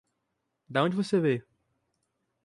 [0.69, 1.45] Da onde você veio?